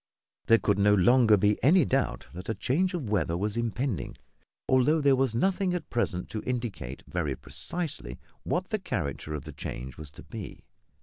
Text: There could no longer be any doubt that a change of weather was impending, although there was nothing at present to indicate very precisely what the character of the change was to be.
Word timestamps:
There 0.47 0.57
could 0.57 0.79
no 0.79 0.95
longer 0.95 1.37
be 1.37 1.63
any 1.63 1.85
doubt 1.85 2.25
that 2.33 2.49
a 2.49 2.55
change 2.55 2.95
of 2.95 3.07
weather 3.07 3.37
was 3.37 3.55
impending, 3.55 4.17
although 4.67 4.99
there 4.99 5.15
was 5.15 5.35
nothing 5.35 5.75
at 5.75 5.91
present 5.91 6.27
to 6.29 6.41
indicate 6.41 7.03
very 7.05 7.35
precisely 7.35 8.17
what 8.41 8.69
the 8.71 8.79
character 8.79 9.35
of 9.35 9.43
the 9.43 9.53
change 9.53 9.99
was 9.99 10.09
to 10.13 10.23
be. 10.23 10.63